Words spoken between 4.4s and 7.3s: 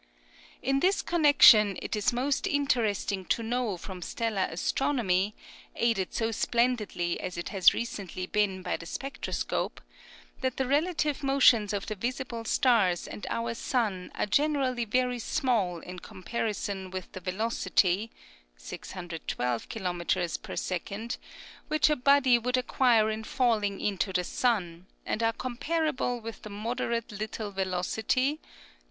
astronomy, aided so splendidly